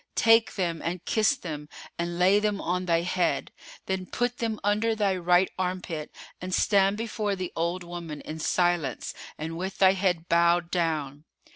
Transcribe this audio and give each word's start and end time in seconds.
Take 0.17 0.55
them 0.55 0.81
and 0.81 1.05
kiss 1.05 1.35
them 1.37 1.69
and 1.99 2.17
lay 2.17 2.39
them 2.39 2.59
on 2.59 2.87
thy 2.87 3.03
head[FN#456]; 3.03 3.49
then 3.85 4.05
put 4.07 4.37
them 4.39 4.59
under 4.63 4.95
thy 4.95 5.15
right 5.15 5.47
armpit 5.59 6.09
and 6.41 6.55
stand 6.55 6.97
before 6.97 7.35
the 7.35 7.53
old 7.55 7.83
woman, 7.83 8.19
in 8.21 8.39
silence 8.39 9.13
and 9.37 9.59
with 9.59 9.77
thy 9.77 9.91
head 9.93 10.27
bowed 10.27 10.71
down. 10.71 11.25